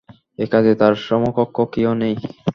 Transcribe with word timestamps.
এই 0.39 0.47
কাজে 0.53 0.73
তার 0.75 0.93
সমকক্ষ 1.05 1.57
কেউ 1.73 1.91
নেই। 2.01 2.15